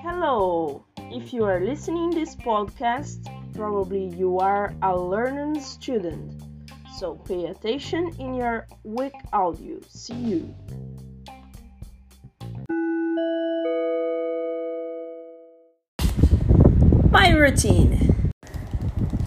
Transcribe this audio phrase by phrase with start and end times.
[0.00, 0.82] Hello!
[0.96, 6.42] If you are listening this podcast, probably you are a learning student.
[6.96, 9.78] So pay attention in your week audio.
[9.88, 10.54] See you.
[17.10, 18.05] My routine.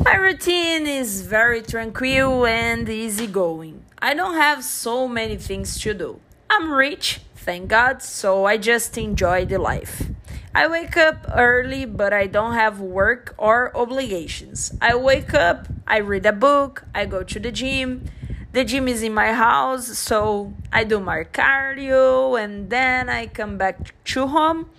[0.10, 3.86] My routine is very tranquil and easygoing.
[4.02, 6.20] I don't have so many things to do.
[6.50, 10.10] I'm rich, thank God, so I just enjoy the life.
[10.56, 14.74] I wake up early, but I don't have work or obligations.
[14.82, 18.06] I wake up, I read a book, I go to the gym.
[18.52, 23.60] The gym is in my house, so I do my cardio and then I come
[23.60, 24.72] back to home.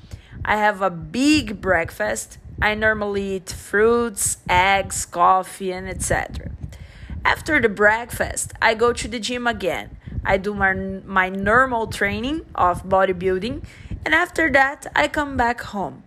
[0.44, 2.38] I have a big breakfast.
[2.62, 6.50] I normally eat fruits, eggs, coffee, and etc.
[7.24, 9.96] After the breakfast, I go to the gym again.
[10.24, 13.64] I do my, my normal training of bodybuilding,
[14.04, 16.02] and after that, I come back home.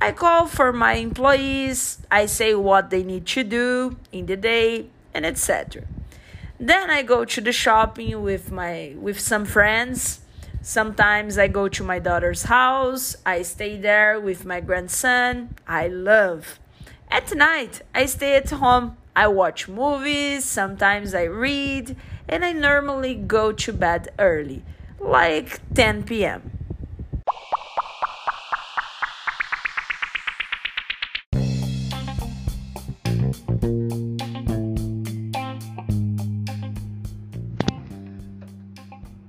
[0.00, 4.86] I call for my employees, I say what they need to do in the day,
[5.12, 5.84] and etc.
[6.58, 10.20] Then I go to the shopping with my with some friends.
[10.62, 13.16] Sometimes I go to my daughter's house.
[13.24, 15.56] I stay there with my grandson.
[15.66, 16.58] I love.
[17.10, 18.96] At night, I stay at home.
[19.16, 21.96] I watch movies, sometimes I read,
[22.28, 24.62] and I normally go to bed early,
[25.00, 26.49] like 10 p.m.